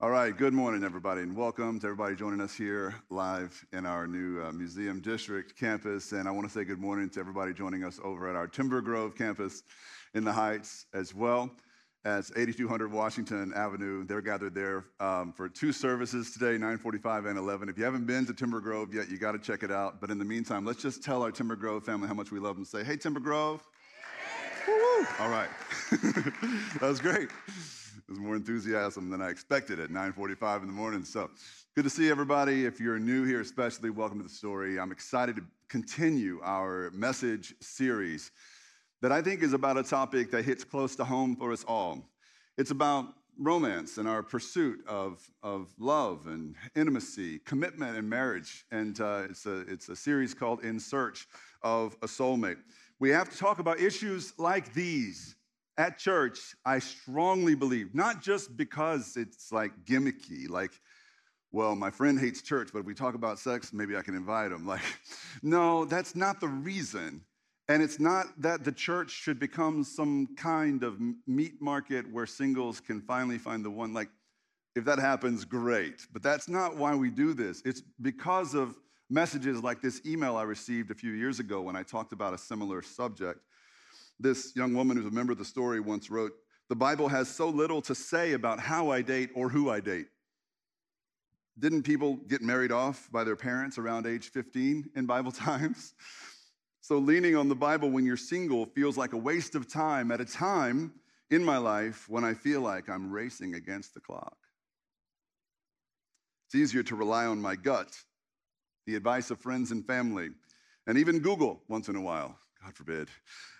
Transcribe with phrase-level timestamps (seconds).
[0.00, 4.06] All right, good morning, everybody, and welcome to everybody joining us here live in our
[4.06, 6.12] new uh, Museum District campus.
[6.12, 8.80] And I want to say good morning to everybody joining us over at our Timber
[8.80, 9.64] Grove campus
[10.14, 11.50] in the Heights as well
[12.04, 14.04] as 8200 Washington Avenue.
[14.04, 17.68] They're gathered there um, for two services today, 9:45 and 11.
[17.68, 20.00] If you haven't been to Timber Grove yet, you got to check it out.
[20.00, 22.54] But in the meantime, let's just tell our Timber Grove family how much we love
[22.54, 22.64] them.
[22.64, 23.66] Say, "Hey, Timber Grove."
[25.18, 25.48] All right,
[25.90, 27.30] that was great.
[28.08, 31.04] There's more enthusiasm than I expected at 9:45 in the morning.
[31.04, 31.28] So
[31.74, 32.64] good to see everybody.
[32.64, 34.80] If you're new here, especially, welcome to the story.
[34.80, 38.30] I'm excited to continue our message series
[39.02, 42.08] that I think is about a topic that hits close to home for us all.
[42.56, 48.64] It's about romance and our pursuit of, of love and intimacy, commitment and marriage.
[48.70, 51.28] And uh, it's, a, it's a series called In Search
[51.62, 52.56] of a Soulmate.
[53.00, 55.36] We have to talk about issues like these
[55.78, 60.72] at church, I strongly believe, not just because it's like gimmicky, like,
[61.52, 64.52] well, my friend hates church, but if we talk about sex, maybe I can invite
[64.52, 64.66] him.
[64.66, 64.82] Like,
[65.42, 67.22] no, that's not the reason.
[67.68, 72.80] And it's not that the church should become some kind of meat market where singles
[72.80, 73.94] can finally find the one.
[73.94, 74.08] Like,
[74.74, 76.06] if that happens, great.
[76.12, 77.62] But that's not why we do this.
[77.64, 78.76] It's because of
[79.10, 82.38] messages like this email I received a few years ago when I talked about a
[82.38, 83.40] similar subject.
[84.20, 86.32] This young woman who's a member of the story once wrote
[86.68, 90.06] The Bible has so little to say about how I date or who I date.
[91.58, 95.94] Didn't people get married off by their parents around age 15 in Bible times?
[96.80, 100.20] So, leaning on the Bible when you're single feels like a waste of time at
[100.20, 100.92] a time
[101.30, 104.36] in my life when I feel like I'm racing against the clock.
[106.46, 107.94] It's easier to rely on my gut,
[108.86, 110.30] the advice of friends and family,
[110.86, 112.38] and even Google once in a while.
[112.62, 113.08] God forbid.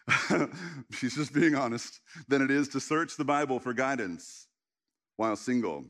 [0.93, 4.47] She's just being honest, than it is to search the Bible for guidance
[5.17, 5.85] while single.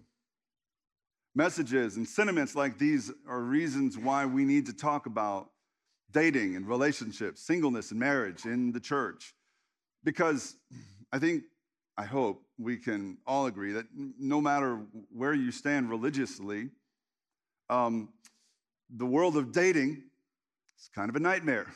[1.34, 5.50] Messages and sentiments like these are reasons why we need to talk about
[6.10, 9.34] dating and relationships, singleness and marriage in the church.
[10.04, 10.56] Because
[11.12, 11.44] I think,
[11.96, 14.80] I hope we can all agree that no matter
[15.10, 16.70] where you stand religiously,
[17.68, 18.08] um,
[18.90, 20.02] the world of dating
[20.78, 21.66] is kind of a nightmare.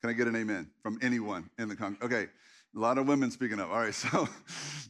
[0.00, 2.06] Can I get an amen from anyone in the congregation?
[2.06, 2.30] Okay,
[2.76, 3.70] a lot of women speaking up.
[3.70, 4.28] All right, so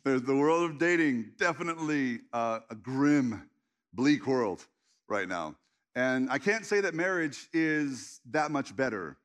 [0.05, 3.49] there's the world of dating, definitely uh, a grim,
[3.95, 4.67] bleak world
[5.09, 5.55] right now.
[5.95, 9.17] And I can't say that marriage is that much better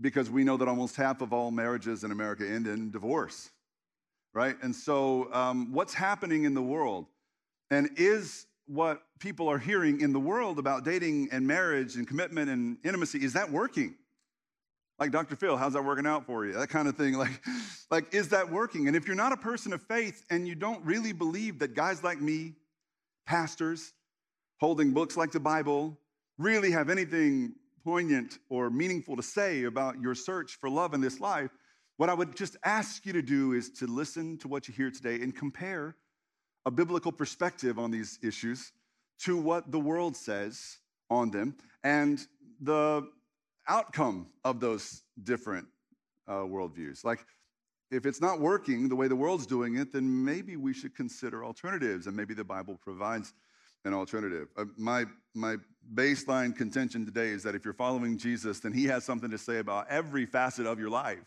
[0.00, 3.50] because we know that almost half of all marriages in America end in divorce,
[4.34, 4.56] right?
[4.62, 7.06] And so, um, what's happening in the world?
[7.70, 12.50] And is what people are hearing in the world about dating and marriage and commitment
[12.50, 13.94] and intimacy, is that working?
[15.00, 16.52] Like dr phil how's that working out for you?
[16.52, 17.42] That kind of thing like
[17.90, 18.86] like is that working?
[18.86, 22.04] And if you're not a person of faith and you don't really believe that guys
[22.04, 22.54] like me
[23.26, 23.92] pastors
[24.60, 25.98] holding books like the bible
[26.38, 31.20] really have anything poignant or meaningful to say about your search for love in this
[31.20, 31.50] life
[31.96, 34.90] what i would just ask you to do is to listen to what you hear
[34.90, 35.96] today and compare
[36.66, 38.72] a biblical perspective on these issues
[39.20, 40.78] to what the world says
[41.10, 41.54] on them.
[41.82, 42.24] And
[42.60, 43.08] the
[43.70, 45.66] outcome of those different
[46.28, 47.04] uh, worldviews.
[47.04, 47.24] Like,
[47.90, 51.44] if it's not working the way the world's doing it, then maybe we should consider
[51.44, 53.32] alternatives, and maybe the Bible provides
[53.84, 54.48] an alternative.
[54.56, 55.04] Uh, my,
[55.34, 55.56] my
[55.94, 59.58] baseline contention today is that if you're following Jesus, then he has something to say
[59.58, 61.18] about every facet of your life.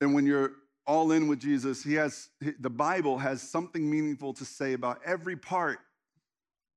[0.00, 0.52] And when you're
[0.86, 2.28] all in with Jesus, he has
[2.60, 5.78] the Bible has something meaningful to say about every part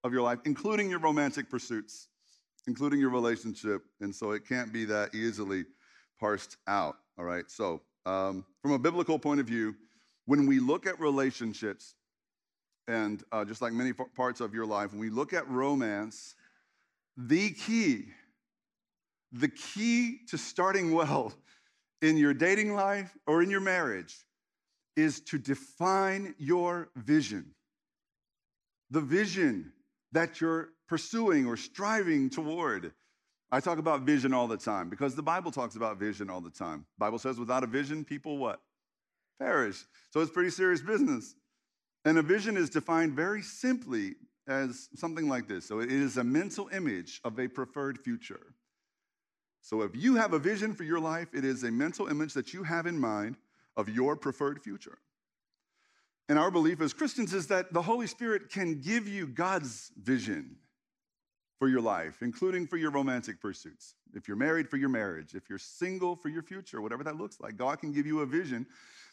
[0.04, 2.09] of your life, including your romantic pursuits
[2.70, 3.82] including your relationship.
[4.00, 5.66] And so it can't be that easily
[6.20, 6.98] parsed out.
[7.18, 7.50] All right.
[7.50, 9.76] So, um, from a biblical point of view,
[10.26, 11.96] when we look at relationships,
[12.88, 16.36] and uh, just like many parts of your life, when we look at romance,
[17.18, 18.06] the key,
[19.32, 21.34] the key to starting well
[22.04, 24.16] in your dating life or in your marriage
[24.96, 27.48] is to define your vision.
[28.92, 29.72] The vision
[30.12, 32.92] that you're pursuing or striving toward.
[33.52, 36.50] I talk about vision all the time because the Bible talks about vision all the
[36.50, 36.86] time.
[36.98, 38.60] Bible says without a vision, people what?
[39.40, 39.86] Perish.
[40.12, 41.36] So it's pretty serious business.
[42.06, 44.16] And a vision is defined very simply
[44.48, 45.66] as something like this.
[45.66, 48.56] So it is a mental image of a preferred future.
[49.62, 52.54] So if you have a vision for your life, it is a mental image that
[52.54, 53.38] you have in mind
[53.78, 54.98] of your preferred future.
[56.28, 60.58] And our belief as Christians is that the Holy Spirit can give you God's vision
[61.60, 63.96] for your life, including for your romantic pursuits.
[64.14, 65.36] If you're married, for your marriage.
[65.36, 67.58] If you're single, for your future, whatever that looks like.
[67.58, 68.66] God can give you a vision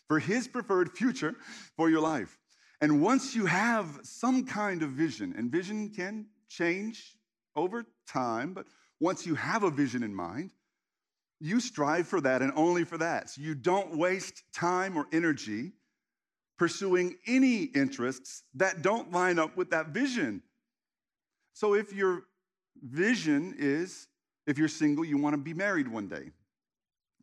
[0.07, 1.35] for His preferred future
[1.77, 2.39] for your life.
[2.81, 7.17] And once you have some kind of vision, and vision can change
[7.57, 8.67] over time, but
[9.01, 10.53] once you have a vision in mind,
[11.41, 13.31] you strive for that and only for that.
[13.31, 15.73] So you don't waste time or energy
[16.59, 20.43] pursuing any interests that don't line up with that vision.
[21.53, 22.23] So if your
[22.83, 24.09] vision is,
[24.47, 26.31] if you're single, you want to be married one day,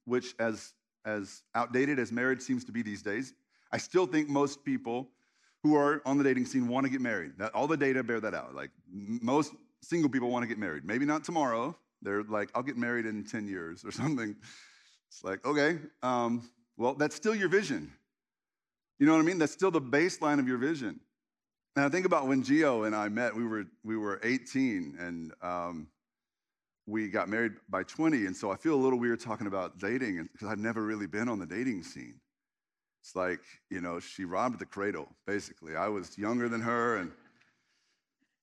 [0.06, 0.74] which as
[1.06, 3.34] as outdated as marriage seems to be these days,
[3.72, 5.10] I still think most people
[5.62, 7.34] who are on the dating scene want to get married.
[7.38, 8.54] That, all the data bear that out.
[8.54, 10.86] Like most single people want to get married.
[10.86, 11.76] Maybe not tomorrow.
[12.02, 14.36] They're like, I'll get married in 10 years or something.
[15.10, 17.92] It's like, okay, um, well, that's still your vision.
[19.00, 19.38] You know what I mean?
[19.38, 21.00] That's still the baseline of your vision.
[21.76, 25.34] And I think about when Gio and I met, we were, we were 18 and
[25.42, 25.88] um,
[26.86, 28.26] we got married by 20.
[28.28, 31.28] And so I feel a little weird talking about dating because I've never really been
[31.28, 32.20] on the dating scene.
[33.02, 35.76] It's like, you know, she robbed the cradle, basically.
[35.76, 37.12] I was younger than her, and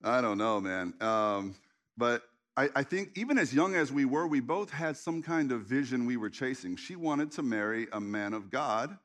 [0.03, 0.93] I don't know, man.
[1.01, 1.55] Um,
[1.97, 2.25] but
[2.57, 5.63] I, I think even as young as we were, we both had some kind of
[5.63, 6.77] vision we were chasing.
[6.77, 8.99] She wanted to marry a man of God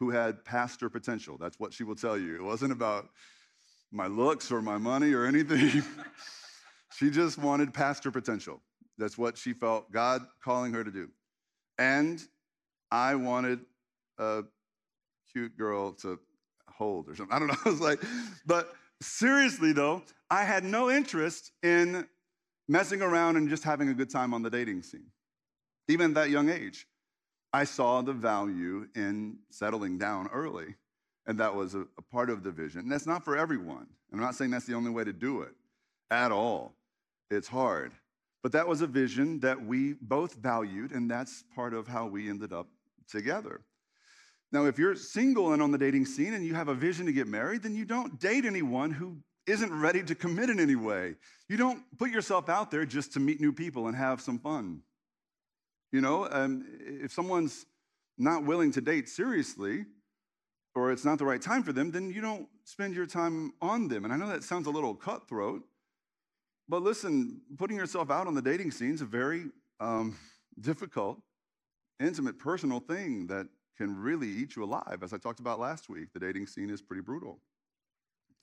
[0.00, 1.36] who had pastor potential.
[1.38, 2.34] That's what she will tell you.
[2.34, 3.08] It wasn't about
[3.90, 5.82] my looks or my money or anything.
[6.92, 8.60] she just wanted pastor potential.
[8.98, 11.08] That's what she felt God calling her to do.
[11.78, 12.20] And
[12.90, 13.60] I wanted
[14.18, 14.42] a
[15.32, 16.18] cute girl to
[16.68, 17.34] hold or something.
[17.34, 17.56] I don't know.
[17.64, 18.02] I was like,
[18.46, 22.06] but seriously though, I had no interest in
[22.68, 25.06] messing around and just having a good time on the dating scene.
[25.88, 26.86] Even at that young age,
[27.52, 30.74] I saw the value in settling down early.
[31.28, 32.80] And that was a, a part of the vision.
[32.80, 33.86] And that's not for everyone.
[34.12, 35.54] I'm not saying that's the only way to do it
[36.10, 36.72] at all.
[37.30, 37.92] It's hard.
[38.42, 42.30] But that was a vision that we both valued, and that's part of how we
[42.30, 42.66] ended up
[43.10, 43.60] together.
[44.50, 47.12] Now, if you're single and on the dating scene and you have a vision to
[47.12, 51.16] get married, then you don't date anyone who isn't ready to commit in any way.
[51.48, 54.80] You don't put yourself out there just to meet new people and have some fun.
[55.92, 57.66] You know, um, if someone's
[58.16, 59.84] not willing to date seriously,
[60.78, 63.88] or it's not the right time for them, then you don't spend your time on
[63.88, 64.04] them.
[64.04, 65.64] And I know that sounds a little cutthroat,
[66.68, 69.46] but listen, putting yourself out on the dating scene is a very
[69.80, 70.16] um,
[70.60, 71.20] difficult,
[71.98, 75.00] intimate, personal thing that can really eat you alive.
[75.02, 77.40] As I talked about last week, the dating scene is pretty brutal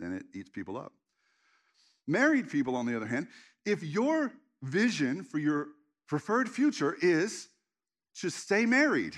[0.01, 0.91] and it eats people up.
[2.07, 3.27] Married people, on the other hand,
[3.65, 5.69] if your vision for your
[6.07, 7.47] preferred future is
[8.15, 9.15] to stay married,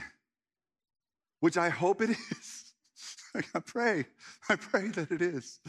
[1.40, 2.67] which I hope it is.
[3.54, 4.06] I pray,
[4.50, 5.60] I pray that it is.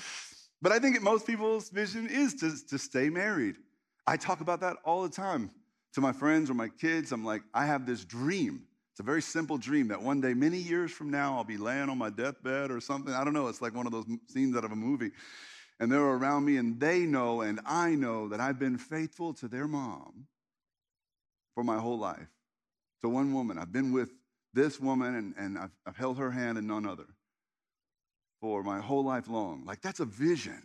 [0.60, 3.56] But I think most people's vision is to, to stay married.
[4.06, 5.50] I talk about that all the time
[5.94, 7.12] to my friends or my kids.
[7.12, 10.58] I'm like, I have this dream it's a very simple dream that one day, many
[10.58, 13.14] years from now, I'll be laying on my deathbed or something.
[13.14, 13.46] I don't know.
[13.46, 15.12] It's like one of those scenes out of a movie.
[15.78, 19.46] And they're around me, and they know, and I know that I've been faithful to
[19.46, 20.26] their mom
[21.54, 22.26] for my whole life.
[23.02, 23.56] To one woman.
[23.56, 24.10] I've been with
[24.52, 27.06] this woman, and, and I've, I've held her hand and none other
[28.40, 29.64] for my whole life long.
[29.64, 30.62] Like, that's a vision.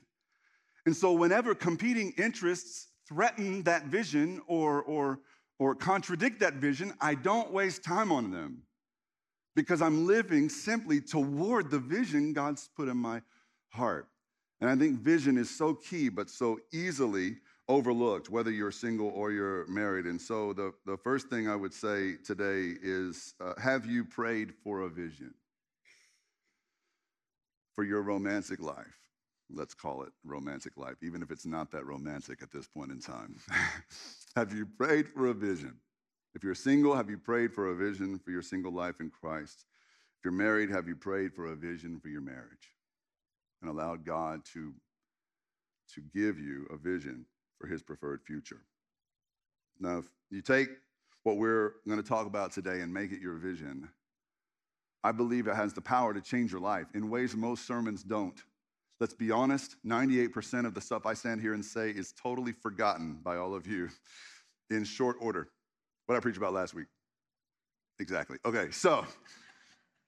[0.85, 5.19] And so, whenever competing interests threaten that vision or, or,
[5.59, 8.63] or contradict that vision, I don't waste time on them
[9.55, 13.21] because I'm living simply toward the vision God's put in my
[13.69, 14.07] heart.
[14.61, 17.37] And I think vision is so key, but so easily
[17.67, 20.05] overlooked, whether you're single or you're married.
[20.05, 24.53] And so the, the first thing I would say today is uh, have you prayed
[24.63, 25.33] for a vision
[27.73, 29.03] for your romantic life?
[29.55, 32.99] let's call it romantic life, even if it's not that romantic at this point in
[32.99, 33.35] time.
[34.35, 35.75] have you prayed for a vision?
[36.35, 39.65] If you're single, have you prayed for a vision for your single life in Christ?
[40.17, 42.75] If you're married, have you prayed for a vision for your marriage
[43.61, 44.73] and allowed God to,
[45.93, 47.25] to give you a vision
[47.59, 48.61] for his preferred future?
[49.79, 50.69] Now, if you take
[51.23, 53.89] what we're going to talk about today and make it your vision,
[55.03, 58.41] I believe it has the power to change your life in ways most sermons don't.
[58.99, 63.19] Let's be honest, 98% of the stuff I stand here and say is totally forgotten
[63.23, 63.89] by all of you
[64.69, 65.49] in short order.
[66.05, 66.87] What I preached about last week.
[67.99, 68.37] Exactly.
[68.45, 69.05] Okay, so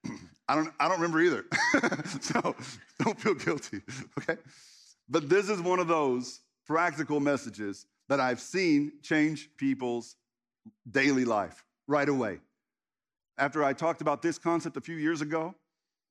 [0.47, 1.45] I don't I don't remember either.
[2.21, 2.55] so
[3.03, 3.81] don't feel guilty,
[4.19, 4.37] okay?
[5.09, 10.15] But this is one of those practical messages that I've seen change people's
[10.89, 12.39] daily life right away.
[13.37, 15.53] After I talked about this concept a few years ago,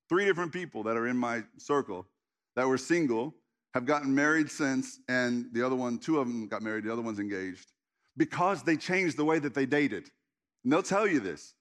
[0.08, 2.06] three different people that are in my circle
[2.56, 3.34] that were single
[3.72, 7.02] have gotten married since, and the other one, two of them got married, the other
[7.02, 7.72] one's engaged,
[8.16, 10.08] because they changed the way that they dated.
[10.62, 11.54] And they'll tell you this.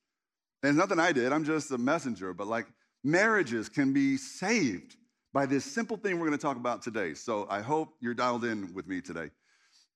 [0.62, 2.68] And it's nothing I did, I'm just a messenger, but like
[3.04, 4.96] marriages can be saved
[5.34, 7.14] by this simple thing we're to talk about today.
[7.14, 9.32] So I hope you're dialed in with me today.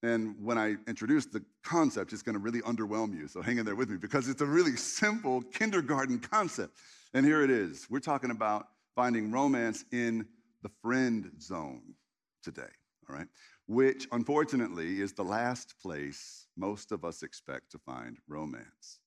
[0.03, 3.27] And when I introduce the concept, it's going to really underwhelm you.
[3.27, 6.77] So hang in there with me because it's a really simple kindergarten concept.
[7.13, 7.87] And here it is.
[7.89, 10.27] We're talking about finding romance in
[10.61, 11.95] the friend zone
[12.43, 12.69] today,
[13.09, 13.27] all right?
[13.65, 18.99] Which unfortunately is the last place most of us expect to find romance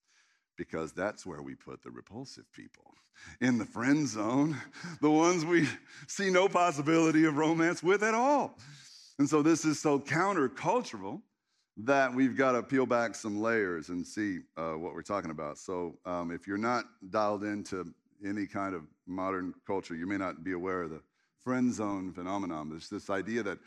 [0.57, 2.95] because that's where we put the repulsive people
[3.41, 4.57] in the friend zone,
[5.01, 5.67] the ones we
[6.07, 8.59] see no possibility of romance with at all.
[9.21, 11.21] And so this is so countercultural
[11.77, 15.59] that we've got to peel back some layers and see uh, what we're talking about.
[15.59, 17.93] So um, if you're not dialed into
[18.27, 21.03] any kind of modern culture, you may not be aware of the
[21.45, 22.71] friend zone phenomenon.
[22.71, 23.59] There's this idea that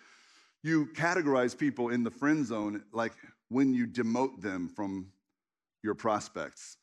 [0.64, 3.14] you categorize people in the friend zone like
[3.50, 5.12] when you demote them from
[5.84, 6.78] your prospects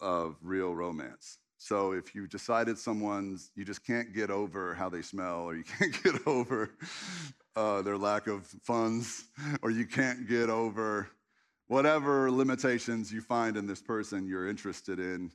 [0.00, 1.36] of real romance.
[1.58, 5.64] So if you decided someone's, you just can't get over how they smell, or you
[5.64, 6.70] can't get over
[7.56, 9.24] uh, their lack of funds,
[9.62, 11.08] or you can't get over
[11.66, 15.30] whatever limitations you find in this person you're interested in,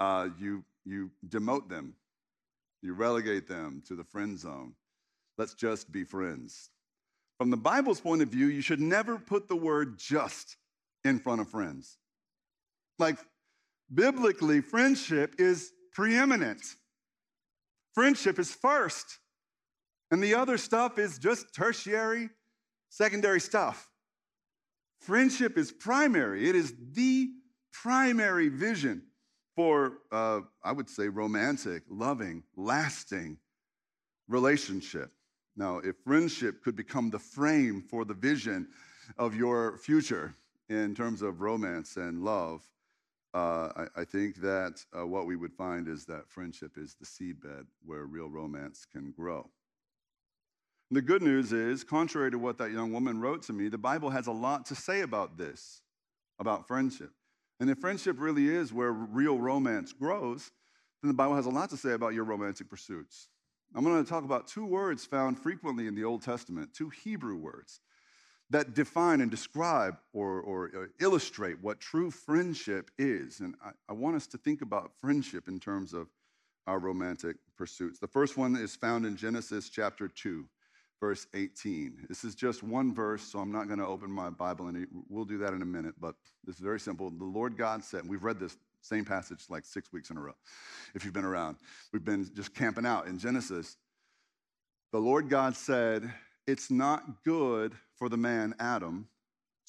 [0.00, 1.94] uh, you, you demote them,
[2.82, 4.74] you relegate them to the friend zone.
[5.36, 6.70] Let's just be friends.
[7.38, 10.56] From the Bible's point of view, you should never put the word just
[11.04, 11.98] in front of friends.
[12.98, 13.18] Like,
[13.92, 16.62] Biblically, friendship is preeminent.
[17.92, 19.18] Friendship is first,
[20.10, 22.30] and the other stuff is just tertiary,
[22.88, 23.90] secondary stuff.
[25.00, 27.28] Friendship is primary, it is the
[27.72, 29.02] primary vision
[29.54, 33.38] for, uh, I would say, romantic, loving, lasting
[34.28, 35.12] relationship.
[35.56, 38.68] Now, if friendship could become the frame for the vision
[39.18, 40.34] of your future
[40.68, 42.62] in terms of romance and love,
[43.34, 47.04] uh, I, I, think that uh, what we would find is that friendship is the
[47.04, 49.50] seedbed where real romance can grow.
[50.94, 54.10] The good news is, contrary to what that young woman wrote to me, the Bible
[54.10, 55.82] has a lot to say about this,
[56.38, 57.10] about friendship.
[57.60, 60.50] And if friendship really is where real romance grows,
[61.02, 63.28] then the Bible has a lot to say about your romantic pursuits.
[63.74, 67.36] I'm going to talk about two words found frequently in the Old Testament, two Hebrew
[67.36, 67.80] words
[68.50, 73.40] that define and describe or, or, or illustrate what true friendship is.
[73.40, 76.08] And I, I want us to think about friendship in terms of
[76.66, 77.98] our romantic pursuits.
[77.98, 80.46] The first one is found in Genesis chapter 2,
[81.00, 82.06] verse 18.
[82.08, 85.24] This is just one verse, so I'm not going to open my Bible, and we'll
[85.24, 87.10] do that in a minute, but this is very simple.
[87.10, 90.34] The Lord God said, we've read this same passage like six weeks in a row,
[90.94, 91.56] if you've been around.
[91.92, 93.76] We've been just camping out in Genesis.
[94.92, 96.12] The Lord God said,
[96.46, 99.08] It's not good for the man Adam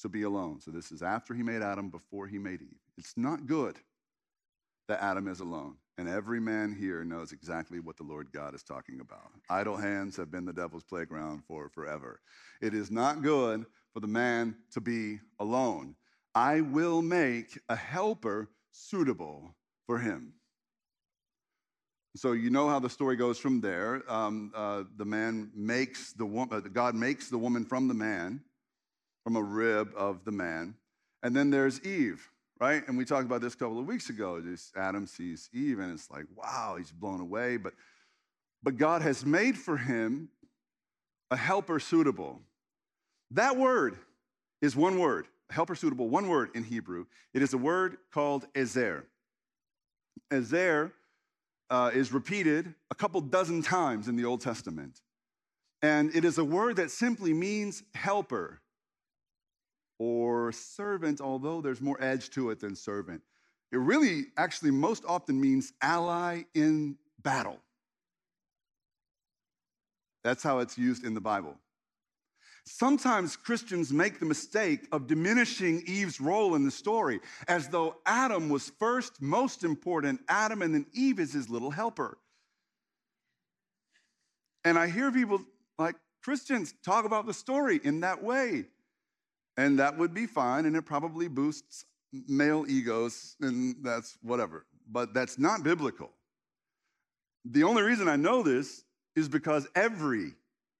[0.00, 0.60] to be alone.
[0.60, 2.78] So this is after he made Adam, before he made Eve.
[2.98, 3.76] It's not good
[4.88, 5.76] that Adam is alone.
[5.98, 9.30] And every man here knows exactly what the Lord God is talking about.
[9.48, 12.20] Idle hands have been the devil's playground for forever.
[12.60, 15.96] It is not good for the man to be alone.
[16.34, 19.54] I will make a helper suitable
[19.86, 20.34] for him.
[22.14, 24.02] So you know how the story goes from there.
[24.10, 28.42] Um, uh, the man makes the woman, uh, God makes the woman from the man,
[29.24, 30.74] from a rib of the man.
[31.22, 32.86] And then there's Eve, right?
[32.88, 34.40] And we talked about this a couple of weeks ago.
[34.40, 37.56] This Adam sees Eve, and it's like, wow, he's blown away.
[37.56, 37.74] But,
[38.62, 40.28] but God has made for him
[41.30, 42.40] a helper suitable.
[43.32, 43.96] That word
[44.62, 47.06] is one word, helper suitable, one word in Hebrew.
[47.34, 49.04] It is a word called ezer.
[50.30, 50.92] Ezer
[51.68, 55.00] uh, is repeated a couple dozen times in the Old Testament.
[55.82, 58.60] And it is a word that simply means helper
[59.98, 63.22] or servant, although there's more edge to it than servant.
[63.72, 67.58] It really actually most often means ally in battle.
[70.22, 71.56] That's how it's used in the Bible.
[72.64, 78.48] Sometimes Christians make the mistake of diminishing Eve's role in the story as though Adam
[78.48, 82.18] was first, most important, Adam, and then Eve is his little helper.
[84.64, 85.42] And I hear people
[85.78, 88.64] like Christians talk about the story in that way.
[89.56, 91.84] And that would be fine, and it probably boosts
[92.28, 94.66] male egos, and that's whatever.
[94.90, 96.10] But that's not biblical.
[97.44, 98.84] The only reason I know this
[99.14, 100.34] is because every,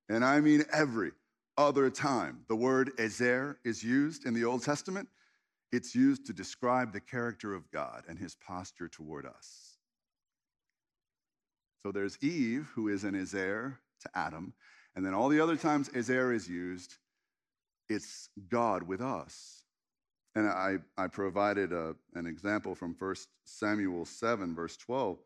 [0.09, 1.13] and I mean every,
[1.59, 5.09] other time the word ezer is used in the Old Testament,
[5.73, 9.79] it's used to describe the character of God and his posture toward us.
[11.83, 14.53] So there's Eve, who is an ezer to Adam,
[14.95, 16.97] and then all the other times ezer is used,
[17.89, 19.65] it's God with us.
[20.35, 23.15] And I, I provided a, an example from 1
[23.45, 25.17] Samuel 7, verse 12.
[25.17, 25.23] It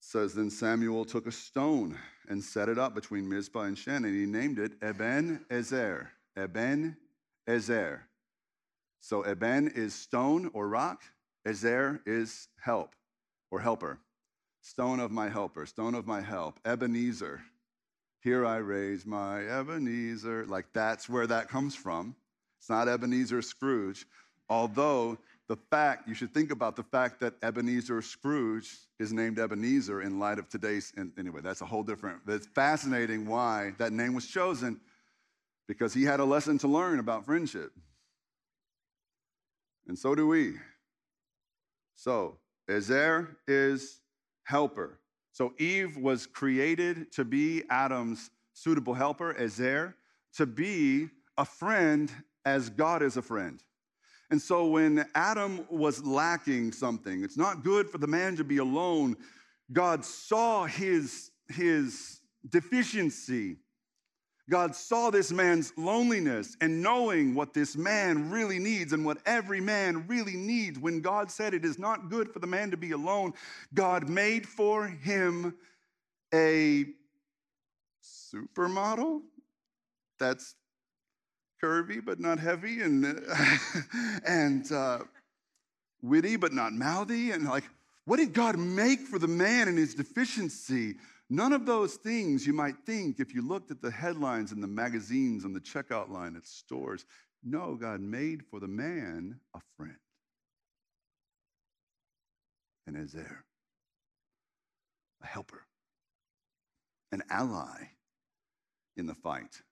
[0.00, 4.14] says then Samuel took a stone and set it up between Mizpah and Shen, and
[4.14, 6.10] he named it Eben Ezer.
[6.36, 6.96] Eben
[7.48, 8.02] Ezer.
[9.00, 11.02] So Eben is stone or rock,
[11.46, 12.94] Ezer is help
[13.50, 13.98] or helper.
[14.62, 17.42] Stone of my helper, stone of my help, Ebenezer.
[18.24, 20.46] Here I raise my Ebenezer.
[20.46, 22.16] Like that's where that comes from.
[22.58, 24.06] It's not Ebenezer Scrooge,
[24.48, 30.00] although the fact, you should think about the fact that Ebenezer Scrooge is named Ebenezer
[30.00, 34.26] in light of today's, anyway, that's a whole different, it's fascinating why that name was
[34.26, 34.80] chosen
[35.68, 37.72] because he had a lesson to learn about friendship.
[39.86, 40.54] And so do we.
[41.94, 42.38] So,
[42.70, 44.00] Ezer is
[44.44, 44.98] helper.
[45.34, 49.94] So, Eve was created to be Adam's suitable helper, Ezer,
[50.36, 52.10] to be a friend
[52.46, 53.60] as God is a friend.
[54.30, 58.58] And so when Adam was lacking something, it's not good for the man to be
[58.58, 59.16] alone.
[59.72, 63.56] God saw his, his deficiency.
[64.50, 69.60] God saw this man's loneliness and knowing what this man really needs and what every
[69.60, 70.78] man really needs.
[70.78, 73.32] When God said it is not good for the man to be alone,
[73.72, 75.54] God made for him
[76.34, 76.84] a
[78.02, 79.22] supermodel
[80.18, 80.54] that's
[81.62, 83.04] curvy but not heavy, and
[84.26, 84.98] and uh,
[86.02, 87.64] witty but not mouthy, and like,
[88.04, 90.96] what did God make for the man in his deficiency?
[91.30, 94.66] None of those things you might think if you looked at the headlines in the
[94.66, 97.06] magazines on the checkout line at stores.
[97.42, 99.96] No, God made for the man a friend.
[102.86, 103.44] An Ezer
[105.22, 105.64] a helper,
[107.12, 107.88] an ally
[108.96, 109.62] in the fight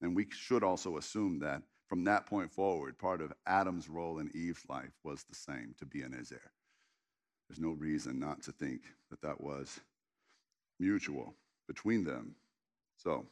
[0.00, 4.30] and we should also assume that from that point forward, part of Adam's role in
[4.34, 6.50] Eve's life was the same to be an Ezer.
[7.48, 9.80] There's no reason not to think that that was
[10.78, 11.34] mutual
[11.66, 12.34] between them.
[12.96, 13.26] So,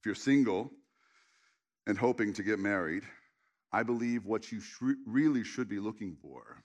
[0.00, 0.70] if you're single
[1.86, 3.04] and hoping to get married,
[3.72, 6.62] I believe what you sh- really should be looking for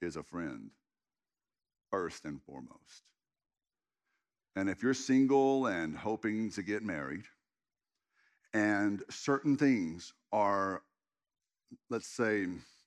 [0.00, 0.70] is a friend,
[1.90, 3.02] first and foremost.
[4.56, 7.24] And if you're single and hoping to get married,
[8.52, 10.82] and certain things are,
[11.90, 12.46] let's say,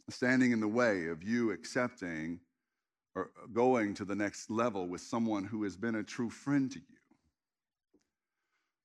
[0.10, 2.40] standing in the way of you accepting
[3.16, 6.72] or uh, going to the next level with someone who has been a true friend
[6.72, 6.86] to you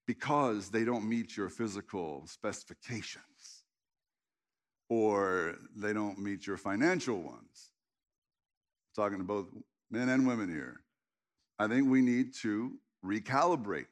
[0.07, 3.65] because they don't meet your physical specifications
[4.89, 7.73] or they don't meet your financial ones.
[8.97, 9.47] I'm talking to both
[9.91, 10.81] men and women here.
[11.59, 12.73] I think we need to
[13.05, 13.87] recalibrate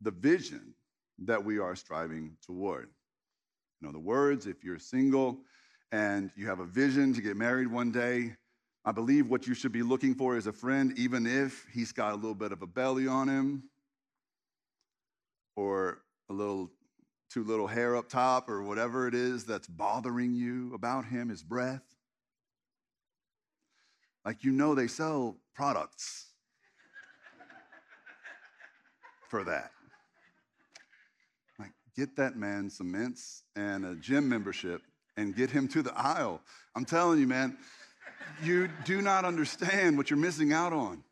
[0.00, 0.74] the vision
[1.18, 2.88] that we are striving toward.
[3.80, 5.40] In other words, if you're single
[5.90, 8.34] and you have a vision to get married one day,
[8.84, 12.12] I believe what you should be looking for is a friend, even if he's got
[12.12, 13.64] a little bit of a belly on him
[15.54, 16.70] or a little
[17.30, 21.42] too little hair up top or whatever it is that's bothering you about him, his
[21.42, 21.82] breath.
[24.24, 26.26] Like you know, they sell products
[29.28, 29.70] for that
[31.58, 34.82] Like, get that man some mints and a gym membership
[35.16, 36.42] and get him to the aisle.
[36.74, 37.56] I'm telling you, man,
[38.42, 41.02] you do not understand what you're missing out on.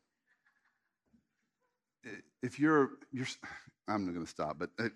[2.43, 3.27] If you're, you're
[3.89, 4.89] I'm not going to stop, but uh,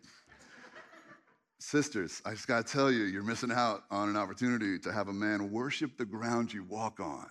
[1.58, 5.08] sisters, I just got to tell you, you're missing out on an opportunity to have
[5.08, 7.26] a man worship the ground you walk on.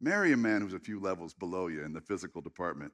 [0.00, 2.92] Marry a man who's a few levels below you in the physical department.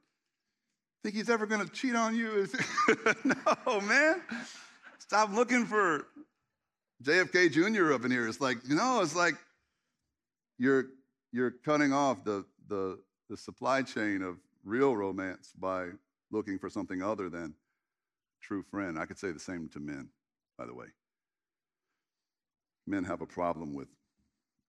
[1.03, 2.47] Think he's ever going to cheat on you?
[3.25, 4.23] no, man.
[4.99, 6.07] Stop looking for
[7.03, 7.93] JFK Jr.
[7.93, 8.29] up in here.
[8.29, 9.35] It's like, you know, it's like
[10.59, 10.87] you're
[11.33, 15.89] you're cutting off the the the supply chain of real romance by
[16.31, 17.55] looking for something other than
[18.41, 18.99] true friend.
[18.99, 20.09] I could say the same to men,
[20.59, 20.87] by the way.
[22.87, 23.89] Men have a problem with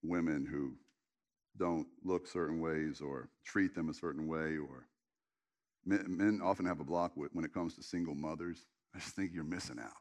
[0.04, 0.74] women who
[1.58, 4.88] don't look certain ways or treat them a certain way or
[5.86, 8.66] men, men often have a block when it comes to single mothers.
[8.96, 9.92] I just think you're missing out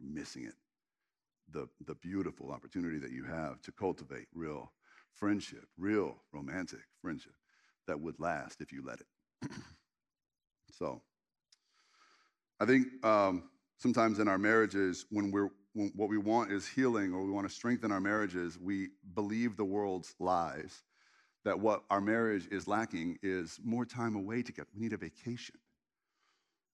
[0.00, 0.54] missing it.
[1.52, 4.72] The, the beautiful opportunity that you have to cultivate real
[5.14, 7.34] friendship, real romantic friendship
[7.86, 9.50] that would last if you let it.
[10.70, 11.02] so,
[12.60, 13.44] I think um,
[13.78, 17.48] sometimes in our marriages, when we're when what we want is healing or we want
[17.48, 20.82] to strengthen our marriages, we believe the world's lies
[21.44, 24.68] that what our marriage is lacking is more time away together.
[24.74, 25.56] We need a vacation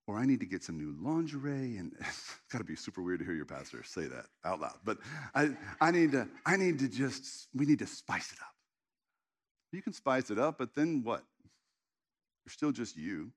[0.09, 1.77] or I need to get some new lingerie.
[1.77, 4.79] And it's got to be super weird to hear your pastor say that out loud.
[4.85, 4.99] But
[5.35, 8.55] I, I, need to, I need to just, we need to spice it up.
[9.71, 11.23] You can spice it up, but then what?
[12.45, 13.31] You're still just you.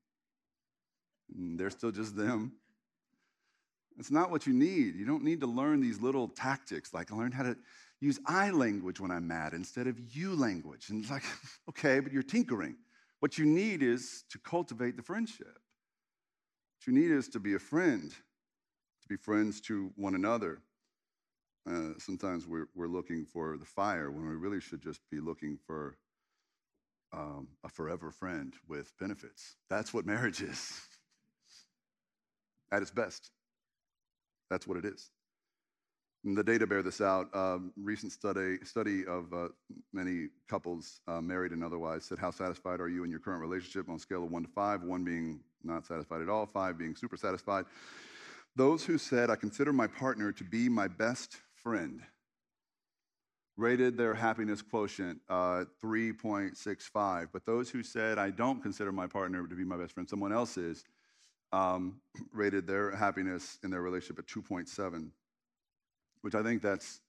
[1.36, 2.52] And they're still just them.
[3.98, 4.96] It's not what you need.
[4.96, 7.56] You don't need to learn these little tactics, like learn how to
[8.00, 10.88] use I language when I'm mad instead of you language.
[10.88, 11.24] And it's like,
[11.68, 12.76] okay, but you're tinkering.
[13.20, 15.58] What you need is to cultivate the friendship.
[16.82, 20.58] What you need is to be a friend, to be friends to one another.
[21.64, 25.56] Uh, sometimes we're, we're looking for the fire when we really should just be looking
[25.64, 25.96] for
[27.12, 29.54] um, a forever friend with benefits.
[29.70, 30.80] That's what marriage is
[32.72, 33.30] at its best.
[34.50, 35.08] That's what it is.
[36.24, 37.34] And the data bear this out.
[37.34, 39.48] Um, recent study, study of uh,
[39.92, 43.88] many couples, uh, married and otherwise, said, How satisfied are you in your current relationship
[43.88, 44.82] on a scale of one to five?
[44.82, 47.64] One being not satisfied at all, five being super satisfied.
[48.54, 52.02] Those who said, I consider my partner to be my best friend,
[53.56, 57.28] rated their happiness quotient uh, 3.65.
[57.32, 60.32] But those who said, I don't consider my partner to be my best friend, someone
[60.32, 60.84] else is,
[61.52, 62.00] um,
[62.32, 65.10] rated their happiness in their relationship at 2.7
[66.22, 67.00] which I think that's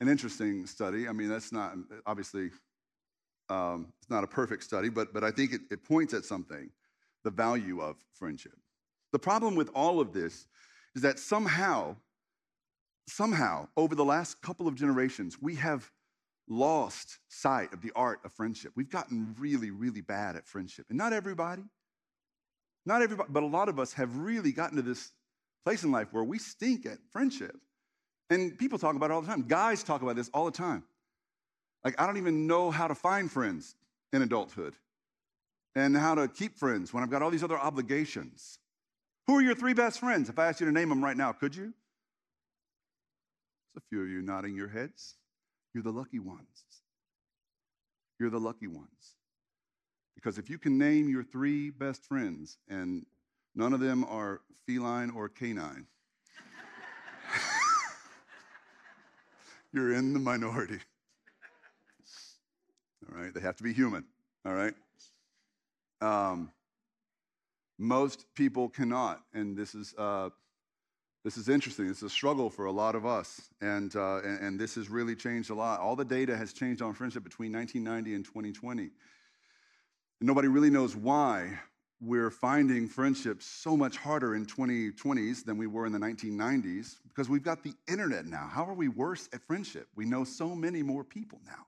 [0.00, 1.08] an interesting study.
[1.08, 1.74] I mean, that's not
[2.06, 2.50] obviously
[3.48, 6.70] um, it's not a perfect study, but but I think it, it points at something,
[7.24, 8.56] the value of friendship.
[9.12, 10.46] The problem with all of this
[10.94, 11.96] is that somehow,
[13.08, 15.90] somehow, over the last couple of generations, we have
[16.48, 18.72] lost sight of the art of friendship.
[18.74, 20.86] We've gotten really, really bad at friendship.
[20.88, 21.62] And not everybody,
[22.86, 25.12] not everybody, but a lot of us have really gotten to this
[25.64, 27.56] place in life where we stink at friendship.
[28.30, 29.42] And people talk about it all the time.
[29.48, 30.82] Guys talk about this all the time.
[31.84, 33.74] Like, I don't even know how to find friends
[34.12, 34.74] in adulthood
[35.74, 38.58] and how to keep friends when I've got all these other obligations.
[39.26, 40.28] Who are your three best friends?
[40.28, 41.72] If I asked you to name them right now, could you?
[43.74, 45.14] There's a few of you nodding your heads.
[45.72, 46.64] You're the lucky ones.
[48.18, 49.14] You're the lucky ones.
[50.14, 53.06] Because if you can name your three best friends and
[53.54, 55.86] none of them are feline or canine,
[59.78, 60.80] you're in the minority.
[63.10, 64.04] All right, they have to be human.
[64.44, 64.74] All right.
[66.00, 66.50] Um,
[67.78, 70.30] most people cannot, and this is uh,
[71.24, 71.88] this is interesting.
[71.88, 75.14] It's a struggle for a lot of us, and, uh, and and this has really
[75.14, 75.80] changed a lot.
[75.80, 78.82] All the data has changed on friendship between 1990 and 2020.
[78.82, 78.90] And
[80.20, 81.60] nobody really knows why,
[82.00, 87.28] we're finding friendships so much harder in 2020s than we were in the 1990s because
[87.28, 88.48] we've got the internet now.
[88.50, 89.88] How are we worse at friendship?
[89.96, 91.66] We know so many more people now.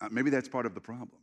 [0.00, 1.20] Uh, maybe that's part of the problem.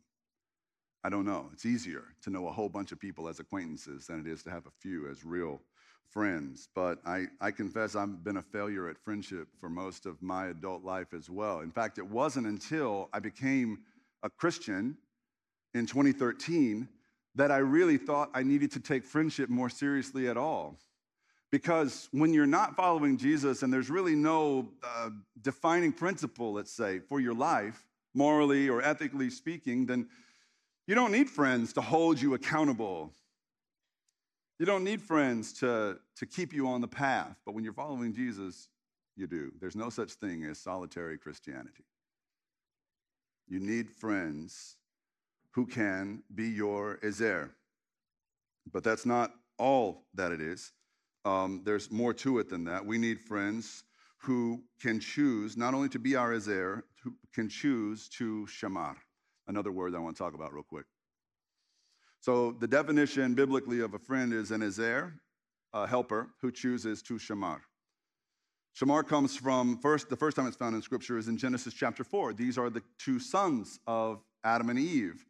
[1.04, 1.50] I don't know.
[1.54, 4.50] It's easier to know a whole bunch of people as acquaintances than it is to
[4.50, 5.62] have a few as real
[6.10, 6.68] friends.
[6.74, 10.84] But I, I confess I've been a failure at friendship for most of my adult
[10.84, 11.60] life as well.
[11.60, 13.82] In fact, it wasn't until I became
[14.24, 14.98] a Christian
[15.76, 16.88] in 2013
[17.36, 20.78] that I really thought I needed to take friendship more seriously at all.
[21.52, 25.10] Because when you're not following Jesus and there's really no uh,
[25.42, 30.08] defining principle, let's say, for your life, morally or ethically speaking, then
[30.88, 33.12] you don't need friends to hold you accountable.
[34.60, 37.38] You don't need friends to, to keep you on the path.
[37.46, 38.70] But when you're following Jesus,
[39.16, 39.52] you do.
[39.60, 41.84] There's no such thing as solitary Christianity.
[43.48, 44.78] You need friends
[45.56, 47.56] who can be your Ezer.
[48.74, 50.74] But that's not all that it is.
[51.24, 52.86] Um, there's more to it than that.
[52.86, 53.86] We need friends
[54.18, 58.96] who can choose not only to be our Ezer, who can choose to shamar.
[59.48, 60.86] Another word I want to talk about real quick.
[62.20, 65.14] So the definition biblically of a friend is an Ezer,
[65.74, 67.60] a helper who chooses to shamar.
[68.78, 72.04] Shamar comes from first, the first time it's found in scripture is in Genesis chapter
[72.04, 72.34] 4.
[72.34, 75.26] These are the two sons of Adam and Eve.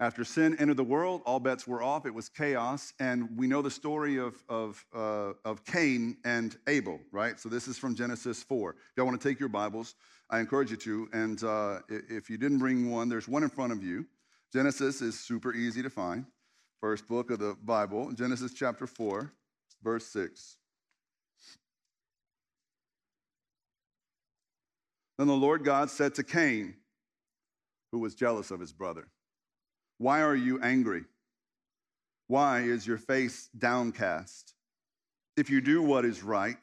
[0.00, 2.06] After sin entered the world, all bets were off.
[2.06, 2.94] It was chaos.
[2.98, 7.38] And we know the story of, of, uh, of Cain and Abel, right?
[7.38, 8.70] So this is from Genesis 4.
[8.70, 9.96] If y'all want to take your Bibles,
[10.30, 11.08] I encourage you to.
[11.12, 14.06] And uh, if you didn't bring one, there's one in front of you.
[14.50, 16.24] Genesis is super easy to find.
[16.80, 19.30] First book of the Bible, Genesis chapter 4,
[19.82, 20.56] verse 6.
[25.18, 26.76] Then the Lord God said to Cain,
[27.92, 29.08] who was jealous of his brother,
[30.00, 31.04] why are you angry?
[32.26, 34.54] Why is your face downcast?
[35.36, 36.56] If you do what is right,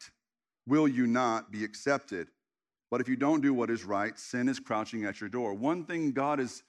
[0.65, 2.30] will you not be accepted?
[2.89, 5.54] But if you don't do what is right, sin is crouching at your door.
[5.54, 6.63] One thing God is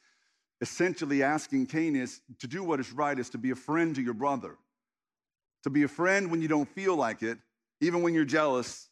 [0.60, 4.02] essentially asking Cain is to do what is right is to be a friend to
[4.02, 4.58] your brother.
[5.62, 7.38] To be a friend when you don't feel like it,
[7.80, 8.90] even when you're jealous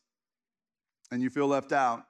[1.11, 2.07] and you feel left out,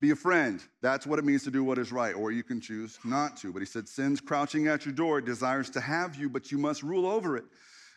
[0.00, 0.62] Be a friend.
[0.80, 3.52] That's what it means to do what is right, or you can choose not to.
[3.52, 6.82] But he said, Sin's crouching at your door, desires to have you, but you must
[6.82, 7.44] rule over it.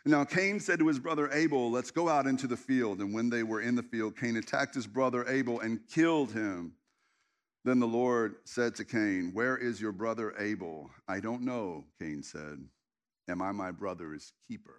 [0.06, 3.00] Now Cain said to his brother Abel, Let's go out into the field.
[3.00, 6.74] And when they were in the field, Cain attacked his brother Abel and killed him.
[7.64, 10.90] Then the Lord said to Cain, Where is your brother Abel?
[11.08, 12.60] I don't know, Cain said.
[13.30, 14.76] Am I my brother's keeper?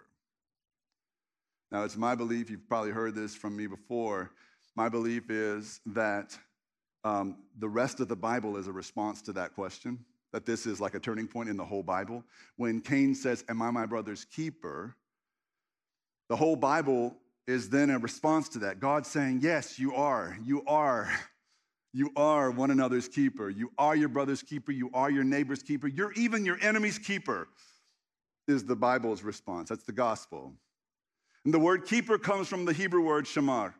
[1.71, 4.31] Now, it's my belief, you've probably heard this from me before.
[4.75, 6.37] My belief is that
[7.05, 10.81] um, the rest of the Bible is a response to that question, that this is
[10.81, 12.23] like a turning point in the whole Bible.
[12.57, 14.95] When Cain says, Am I my brother's keeper?
[16.27, 17.15] The whole Bible
[17.47, 18.79] is then a response to that.
[18.79, 20.35] God saying, Yes, you are.
[20.43, 21.09] You are.
[21.93, 23.49] You are one another's keeper.
[23.49, 24.73] You are your brother's keeper.
[24.73, 25.87] You are your neighbor's keeper.
[25.87, 27.47] You're even your enemy's keeper,
[28.49, 29.69] is the Bible's response.
[29.69, 30.51] That's the gospel.
[31.45, 33.75] And the word keeper comes from the Hebrew word shamar.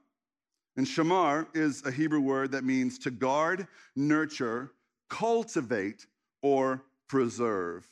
[0.77, 4.71] And shamar is a Hebrew word that means to guard, nurture,
[5.09, 6.05] cultivate,
[6.41, 7.88] or preserve.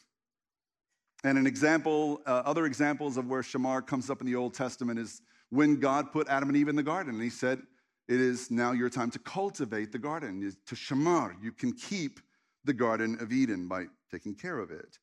[1.24, 5.00] And an example, uh, other examples of where shamar comes up in the Old Testament
[5.00, 7.14] is when God put Adam and Eve in the garden.
[7.14, 7.62] And he said,
[8.10, 11.36] It is now your time to cultivate the garden, to shamar.
[11.42, 12.20] You can keep
[12.66, 14.98] the Garden of Eden by taking care of it.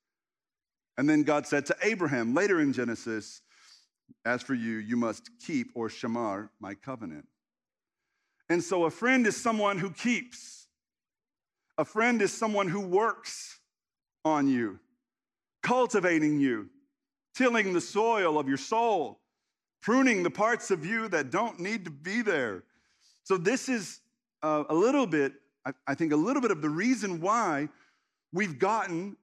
[0.99, 3.43] And then God said to Abraham later in Genesis,
[4.25, 7.27] As for you, you must keep or shamar my covenant.
[8.51, 10.67] And so a friend is someone who keeps,
[11.79, 13.59] a friend is someone who works
[14.25, 14.81] on you
[15.63, 16.69] cultivating you,
[17.35, 19.21] tilling the soil of your soul,
[19.83, 22.65] pruning the parts of you that don't need to be there.
[23.25, 24.01] So, this is
[24.43, 25.35] uh, a little bit,
[25.65, 27.69] I, I think, a little bit of the reason why
[28.33, 29.17] we've gotten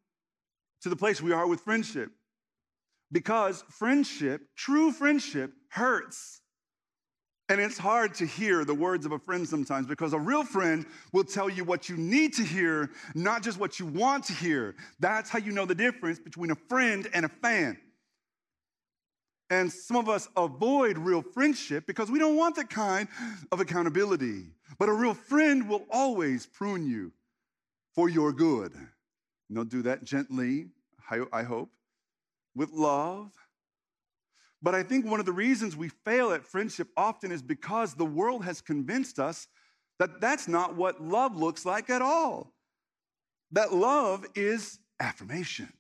[0.82, 2.12] to the place we are with friendship.
[3.12, 6.42] Because friendship, true friendship, hurts.
[7.50, 10.86] And it's hard to hear the words of a friend sometimes because a real friend
[11.14, 14.76] will tell you what you need to hear, not just what you want to hear.
[15.00, 17.78] That's how you know the difference between a friend and a fan.
[19.50, 23.08] And some of us avoid real friendship because we don't want that kind
[23.50, 24.48] of accountability.
[24.78, 27.14] But a real friend will always prune you
[27.96, 28.74] for your good.
[28.74, 30.68] And they'll do that gently,
[31.32, 31.70] I hope,
[32.54, 33.32] with love
[34.62, 38.06] but I think one of the reasons we fail at friendship often is because the
[38.06, 39.48] world has convinced us
[40.00, 42.54] that that's not what love looks like at all.
[43.52, 45.72] That love is affirmation.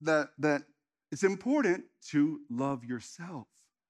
[0.00, 0.62] That, that
[1.10, 3.46] it's important to love yourself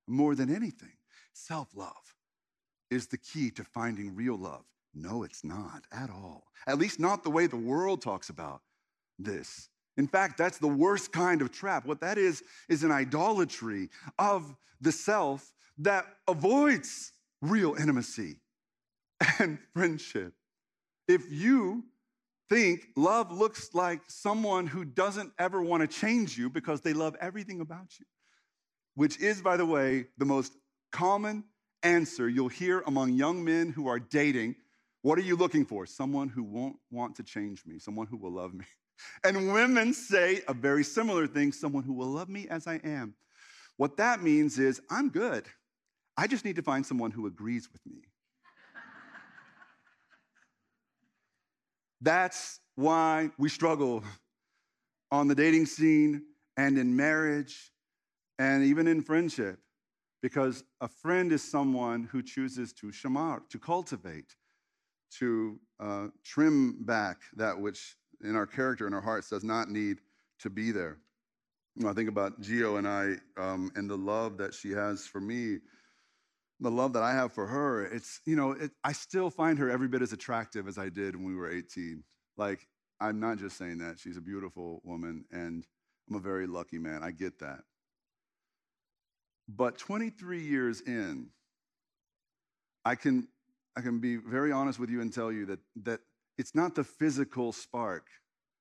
[0.07, 0.92] more than anything.
[1.33, 2.14] Self love
[2.90, 4.64] is the key to finding real love.
[4.94, 6.44] No, it's not at all.
[6.66, 8.62] At least not the way the world talks about
[9.18, 9.68] this.
[9.96, 11.87] In fact, that's the worst kind of trap.
[11.87, 18.37] What that is, is an idolatry of the self that avoids real intimacy
[19.38, 20.33] and friendship.
[21.07, 21.85] If you
[22.48, 27.16] think love looks like someone who doesn't ever want to change you because they love
[27.20, 28.07] everything about you,
[28.94, 30.52] which is, by the way, the most
[30.92, 31.44] common
[31.83, 34.57] answer you'll hear among young men who are dating.
[35.02, 35.85] What are you looking for?
[35.87, 38.64] Someone who won't want to change me, someone who will love me.
[39.24, 43.14] And women say a very similar thing someone who will love me as I am.
[43.76, 45.46] What that means is, I'm good.
[46.16, 48.02] I just need to find someone who agrees with me.
[52.00, 54.04] That's why we struggle
[55.11, 56.22] on the dating scene
[56.57, 57.72] and in marriage
[58.38, 59.59] and even in friendship.
[60.22, 64.37] Because a friend is someone who chooses to shamar, to cultivate,
[65.18, 69.98] to uh, trim back that which in our character, in our hearts, does not need
[70.40, 70.98] to be there.
[71.76, 75.06] You know, I think about Geo and I um, and the love that she has
[75.06, 75.58] for me,
[76.60, 77.84] the love that I have for her.
[77.84, 81.16] It's, you know, it, I still find her every bit as attractive as I did
[81.16, 82.02] when we were 18.
[82.37, 82.66] Like,
[83.00, 83.98] I'm not just saying that.
[83.98, 85.66] She's a beautiful woman, and
[86.08, 87.02] I'm a very lucky man.
[87.02, 87.60] I get that.
[89.48, 91.28] But 23 years in,
[92.84, 93.28] I can,
[93.76, 96.00] I can be very honest with you and tell you that, that
[96.38, 98.07] it's not the physical spark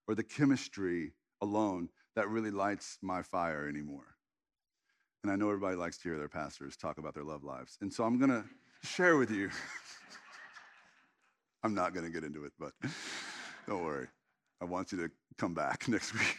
[0.07, 4.15] or the chemistry alone that really lights my fire anymore.
[5.23, 7.77] And I know everybody likes to hear their pastors talk about their love lives.
[7.81, 8.43] And so I'm going to
[8.83, 9.49] share with you.
[11.63, 12.73] I'm not going to get into it, but
[13.67, 14.07] don't worry.
[14.61, 16.37] I want you to come back next week.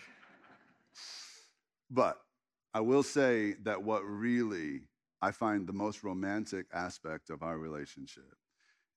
[1.91, 2.19] but
[2.75, 4.83] I will say that what really
[5.23, 8.37] I find the most romantic aspect of our relationship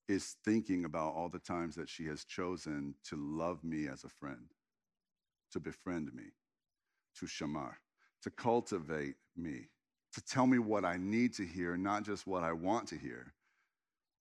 [0.07, 4.09] is thinking about all the times that she has chosen to love me as a
[4.09, 4.53] friend,
[5.51, 6.23] to befriend me,
[7.19, 7.73] to shamar,
[8.23, 9.69] to cultivate me,
[10.13, 13.33] to tell me what I need to hear, not just what I want to hear.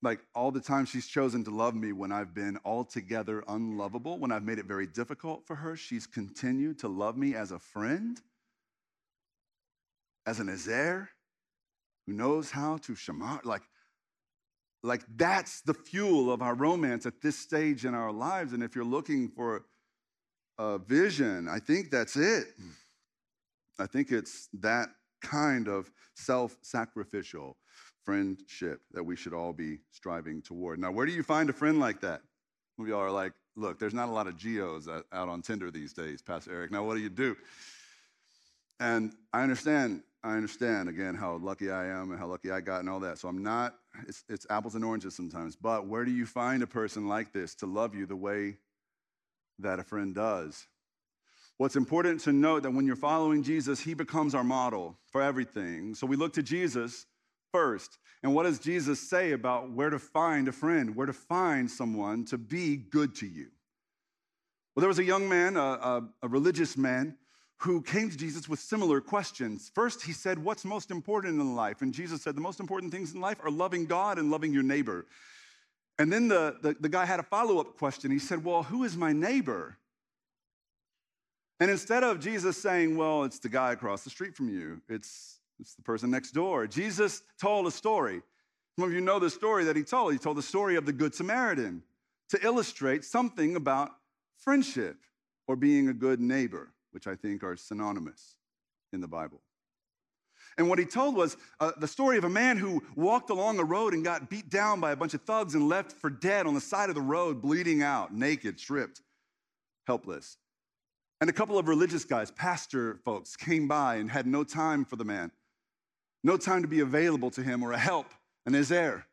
[0.02, 4.30] like all the time she's chosen to love me when I've been altogether unlovable, when
[4.30, 8.20] I've made it very difficult for her, she's continued to love me as a friend,
[10.26, 11.08] as an Ezer,
[12.06, 13.44] who knows how to shamar.
[13.44, 13.62] Like,
[14.86, 18.52] like that's the fuel of our romance at this stage in our lives.
[18.52, 19.66] And if you're looking for
[20.58, 22.46] a vision, I think that's it.
[23.78, 24.88] I think it's that
[25.20, 27.56] kind of self sacrificial
[28.04, 30.78] friendship that we should all be striving toward.
[30.78, 32.22] Now, where do you find a friend like that?
[32.78, 35.92] Of y'all are like, look, there's not a lot of geos out on Tinder these
[35.92, 36.70] days, Pastor Eric.
[36.70, 37.36] Now, what do you do?
[38.78, 42.80] And I understand, I understand again how lucky I am and how lucky I got
[42.80, 43.18] and all that.
[43.18, 43.76] So I'm not,
[44.08, 45.56] it's, it's apples and oranges sometimes.
[45.56, 48.56] But where do you find a person like this to love you the way
[49.58, 50.66] that a friend does?
[51.58, 55.94] What's important to note that when you're following Jesus, he becomes our model for everything.
[55.94, 57.06] So we look to Jesus
[57.52, 57.98] first.
[58.22, 62.24] And what does Jesus say about where to find a friend, where to find someone
[62.26, 63.46] to be good to you?
[64.74, 67.16] Well, there was a young man, a, a, a religious man,
[67.58, 69.70] who came to Jesus with similar questions.
[69.74, 71.80] First, he said, What's most important in life?
[71.80, 74.62] And Jesus said, The most important things in life are loving God and loving your
[74.62, 75.06] neighbor.
[75.98, 78.10] And then the, the, the guy had a follow up question.
[78.10, 79.78] He said, Well, who is my neighbor?
[81.58, 85.38] And instead of Jesus saying, Well, it's the guy across the street from you, it's,
[85.58, 88.20] it's the person next door, Jesus told a story.
[88.78, 90.12] Some of you know the story that he told.
[90.12, 91.82] He told the story of the Good Samaritan
[92.28, 93.92] to illustrate something about
[94.36, 94.98] friendship
[95.48, 98.36] or being a good neighbor which I think are synonymous
[98.90, 99.42] in the Bible.
[100.56, 103.64] And what he told was uh, the story of a man who walked along a
[103.64, 106.54] road and got beat down by a bunch of thugs and left for dead on
[106.54, 109.02] the side of the road, bleeding out, naked, stripped,
[109.86, 110.38] helpless.
[111.20, 114.96] And a couple of religious guys, pastor folks, came by and had no time for
[114.96, 115.30] the man,
[116.24, 118.06] no time to be available to him or a help,
[118.46, 119.04] an ezer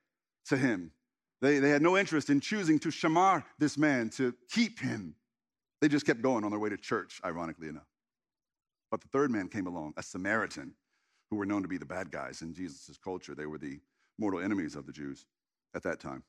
[0.45, 0.91] to him.
[1.41, 5.15] They, they had no interest in choosing to shamar this man, to keep him
[5.83, 7.89] they just kept going on their way to church, ironically enough.
[8.89, 10.75] But the third man came along, a Samaritan,
[11.29, 13.35] who were known to be the bad guys in Jesus' culture.
[13.35, 13.81] They were the
[14.17, 15.25] mortal enemies of the Jews
[15.75, 16.23] at that time.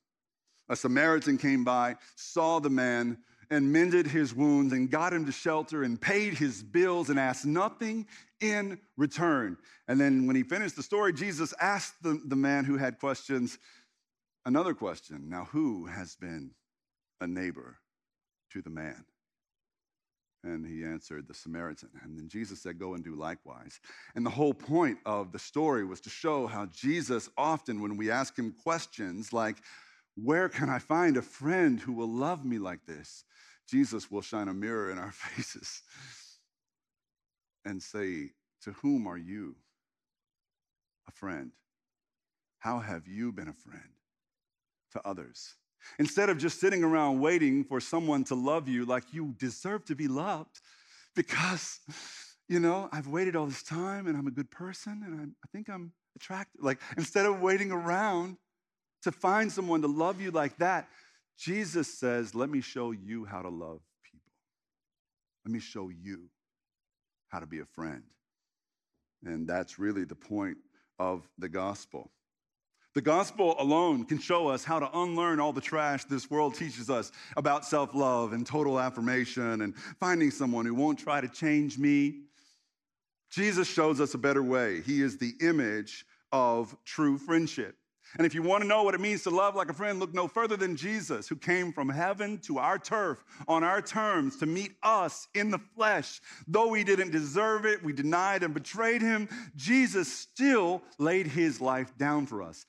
[0.69, 3.17] A Samaritan came by, saw the man,
[3.49, 7.47] and mended his wounds and got him to shelter and paid his bills and asked
[7.47, 8.09] nothing
[8.41, 9.57] in return.
[9.87, 13.57] And then when he finished the story, Jesus asked the, the man who had questions
[14.45, 15.29] another question.
[15.29, 16.51] Now, who has been
[17.21, 17.77] a neighbor
[18.51, 19.05] to the man?
[20.45, 21.89] And he answered, The Samaritan.
[22.03, 23.81] And then Jesus said, Go and do likewise.
[24.15, 28.11] And the whole point of the story was to show how Jesus often, when we
[28.11, 29.57] ask him questions like,
[30.17, 33.25] Where can I find a friend who will love me like this?
[33.67, 35.83] Jesus will shine a mirror in our faces
[37.65, 38.33] and say,
[38.65, 39.57] To whom are you
[41.09, 41.53] a friend?
[42.59, 43.95] How have you been a friend
[44.93, 45.55] to others?
[45.99, 49.95] Instead of just sitting around waiting for someone to love you like you deserve to
[49.95, 50.61] be loved
[51.15, 51.81] because,
[52.49, 55.49] you know, I've waited all this time and I'm a good person and I'm, I
[55.53, 56.63] think I'm attractive.
[56.63, 58.37] Like, instead of waiting around
[59.03, 60.89] to find someone to love you like that,
[61.39, 64.33] Jesus says, Let me show you how to love people.
[65.45, 66.29] Let me show you
[67.29, 68.03] how to be a friend.
[69.25, 70.59] And that's really the point
[70.99, 72.11] of the gospel.
[72.95, 76.89] The gospel alone can show us how to unlearn all the trash this world teaches
[76.89, 81.77] us about self love and total affirmation and finding someone who won't try to change
[81.77, 82.21] me.
[83.31, 84.81] Jesus shows us a better way.
[84.81, 87.77] He is the image of true friendship.
[88.17, 90.15] And if you want to know what it means to love like a friend, look
[90.15, 94.47] no further than Jesus, who came from heaven to our turf on our terms to
[94.47, 96.21] meet us in the flesh.
[96.47, 101.97] Though we didn't deserve it, we denied and betrayed him, Jesus still laid his life
[101.99, 102.67] down for us.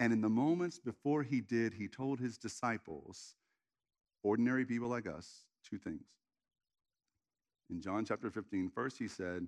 [0.00, 3.34] And in the moments before he did, he told his disciples,
[4.22, 6.06] ordinary people like us, two things.
[7.70, 9.46] In John chapter 15, first he said,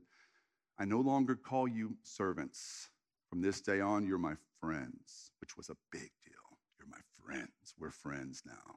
[0.79, 2.89] I no longer call you servants.
[3.31, 6.59] From this day on, you're my friends, which was a big deal.
[6.79, 7.75] You're my friends.
[7.79, 8.75] We're friends now.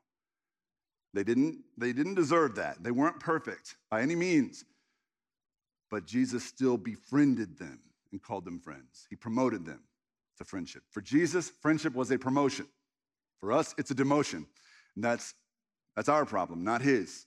[1.13, 2.83] They didn't, they didn't deserve that.
[2.83, 4.63] They weren't perfect by any means.
[5.89, 7.79] But Jesus still befriended them
[8.11, 9.07] and called them friends.
[9.09, 9.81] He promoted them
[10.37, 10.83] to friendship.
[10.91, 12.67] For Jesus, friendship was a promotion.
[13.39, 14.45] For us, it's a demotion.
[14.95, 15.33] And that's,
[15.95, 17.25] that's our problem, not his.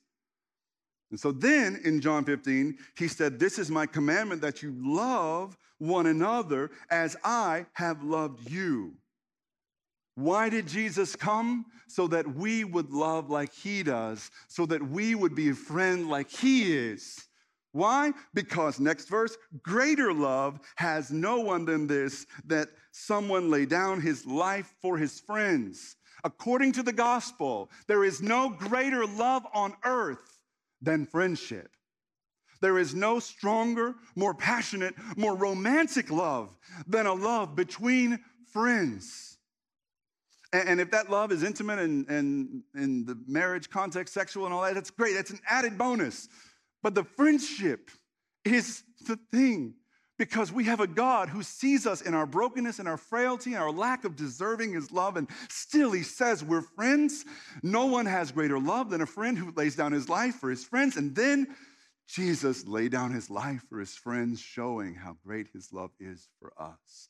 [1.16, 5.56] And so then in John 15, he said, This is my commandment that you love
[5.78, 8.92] one another as I have loved you.
[10.14, 11.64] Why did Jesus come?
[11.88, 16.10] So that we would love like he does, so that we would be a friend
[16.10, 17.26] like he is.
[17.72, 18.12] Why?
[18.34, 24.26] Because, next verse, greater love has no one than this, that someone lay down his
[24.26, 25.96] life for his friends.
[26.24, 30.35] According to the gospel, there is no greater love on earth
[30.80, 31.70] than friendship.
[32.60, 36.56] There is no stronger, more passionate, more romantic love
[36.86, 38.20] than a love between
[38.52, 39.38] friends.
[40.52, 44.62] And, if that love is intimate and, and in the marriage context, sexual and all
[44.62, 45.14] that, that's great.
[45.14, 46.28] That's an added bonus.
[46.82, 47.90] But the friendship
[48.44, 49.74] is the thing
[50.18, 53.62] because we have a God who sees us in our brokenness and our frailty and
[53.62, 57.24] our lack of deserving his love, and still he says we're friends.
[57.62, 60.64] No one has greater love than a friend who lays down his life for his
[60.64, 60.96] friends.
[60.96, 61.48] And then
[62.08, 66.52] Jesus laid down his life for his friends, showing how great his love is for
[66.58, 67.08] us.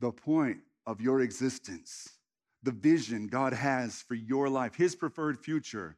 [0.00, 2.08] The point of your existence,
[2.62, 5.96] the vision God has for your life, his preferred future,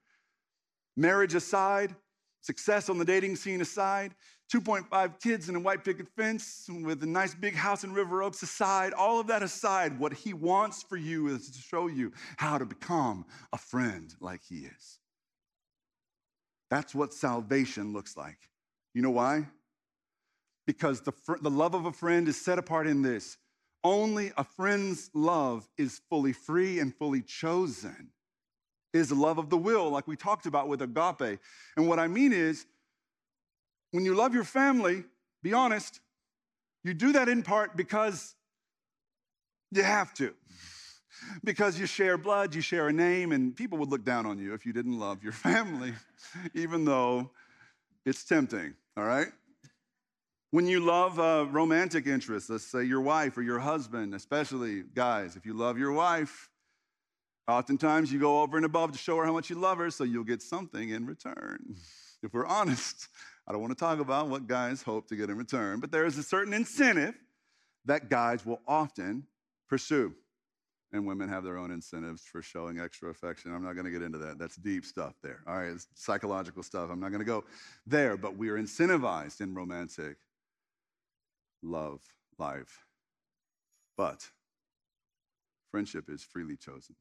[0.96, 1.94] marriage aside,
[2.44, 4.14] Success on the dating scene aside,
[4.52, 8.42] 2.5 kids in a white picket fence with a nice big house in River Oaks
[8.42, 12.58] aside, all of that aside, what he wants for you is to show you how
[12.58, 13.24] to become
[13.54, 14.98] a friend like he is.
[16.70, 18.50] That's what salvation looks like.
[18.92, 19.46] You know why?
[20.66, 23.38] Because the, fr- the love of a friend is set apart in this.
[23.82, 28.10] Only a friend's love is fully free and fully chosen
[28.94, 31.40] is love of the will, like we talked about with agape.
[31.76, 32.64] And what I mean is,
[33.90, 35.04] when you love your family,
[35.42, 36.00] be honest,
[36.84, 38.34] you do that in part because
[39.72, 40.32] you have to.
[41.42, 44.52] Because you share blood, you share a name, and people would look down on you
[44.54, 45.92] if you didn't love your family,
[46.54, 47.30] even though
[48.04, 49.28] it's tempting, all right?
[50.50, 55.34] When you love a romantic interest, let's say your wife or your husband, especially guys,
[55.34, 56.50] if you love your wife,
[57.46, 60.04] Oftentimes, you go over and above to show her how much you love her, so
[60.04, 61.76] you'll get something in return.
[62.22, 63.08] If we're honest,
[63.46, 66.06] I don't want to talk about what guys hope to get in return, but there
[66.06, 67.14] is a certain incentive
[67.84, 69.26] that guys will often
[69.68, 70.14] pursue.
[70.92, 73.52] And women have their own incentives for showing extra affection.
[73.54, 74.38] I'm not going to get into that.
[74.38, 75.40] That's deep stuff there.
[75.46, 76.88] All right, it's psychological stuff.
[76.90, 77.44] I'm not going to go
[77.86, 80.16] there, but we are incentivized in romantic
[81.62, 82.00] love
[82.38, 82.86] life.
[83.98, 84.30] But
[85.70, 86.94] friendship is freely chosen.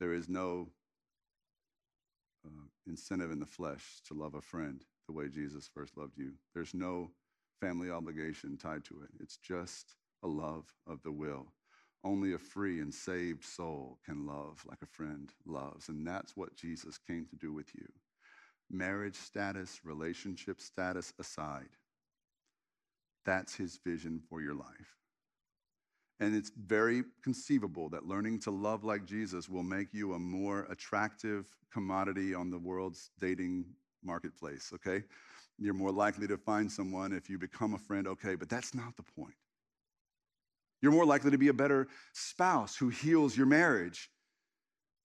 [0.00, 0.68] There is no
[2.46, 6.32] uh, incentive in the flesh to love a friend the way Jesus first loved you.
[6.54, 7.10] There's no
[7.60, 9.10] family obligation tied to it.
[9.20, 11.52] It's just a love of the will.
[12.04, 15.88] Only a free and saved soul can love like a friend loves.
[15.88, 17.86] And that's what Jesus came to do with you.
[18.70, 21.70] Marriage status, relationship status aside,
[23.24, 24.96] that's his vision for your life.
[26.20, 30.66] And it's very conceivable that learning to love like Jesus will make you a more
[30.70, 33.66] attractive commodity on the world's dating
[34.02, 35.04] marketplace, okay?
[35.58, 38.96] You're more likely to find someone if you become a friend, okay, but that's not
[38.96, 39.34] the point.
[40.80, 44.10] You're more likely to be a better spouse who heals your marriage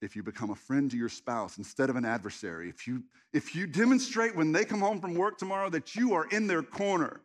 [0.01, 2.70] if you become a friend to your spouse instead of an adversary.
[2.70, 6.28] If you, if you demonstrate when they come home from work tomorrow that you are
[6.30, 7.22] in their corner,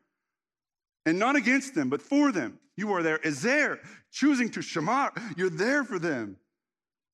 [1.07, 2.59] and not against them, but for them.
[2.77, 3.81] You are there as ezer,
[4.13, 5.11] choosing to shamar.
[5.37, 6.37] You're there for them.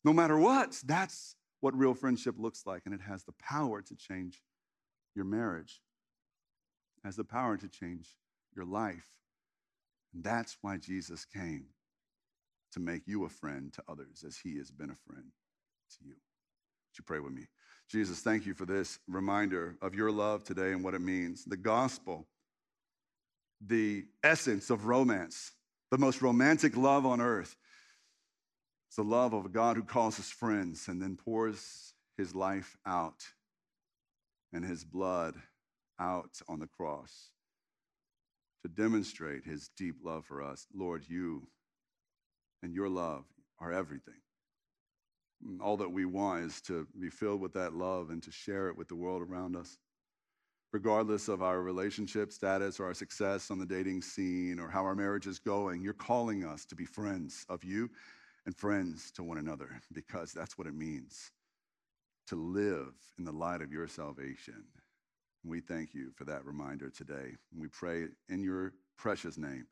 [0.04, 2.82] No matter what, that's what real friendship looks like.
[2.84, 4.42] And it has the power to change
[5.14, 5.80] your marriage,
[6.98, 8.16] it has the power to change
[8.54, 9.08] your life.
[10.12, 11.66] And that's why Jesus came
[12.72, 15.30] to make you a friend to others as he has been a friend
[15.90, 16.14] to you.
[16.14, 17.46] Would you pray with me?
[17.88, 21.44] Jesus, thank you for this reminder of your love today and what it means.
[21.44, 22.26] The gospel
[23.60, 25.52] the essence of romance,
[25.90, 27.56] the most romantic love on earth.
[28.88, 32.76] It's the love of a God who calls us friends and then pours his life
[32.86, 33.24] out
[34.52, 35.34] and his blood
[35.98, 37.30] out on the cross
[38.62, 40.66] to demonstrate his deep love for us.
[40.74, 41.46] Lord, you
[42.62, 43.24] and your love
[43.58, 44.14] are everything.
[45.60, 48.78] All that we want is to be filled with that love and to share it
[48.78, 49.76] with the world around us
[50.74, 54.96] regardless of our relationship status or our success on the dating scene or how our
[54.96, 57.88] marriage is going, you're calling us to be friends of you
[58.44, 61.30] and friends to one another because that's what it means
[62.26, 64.64] to live in the light of your salvation.
[65.44, 67.36] We thank you for that reminder today.
[67.56, 69.68] We pray in your precious name.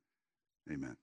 [0.71, 0.97] Amen.